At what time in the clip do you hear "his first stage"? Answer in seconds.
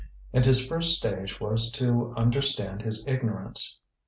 0.43-1.39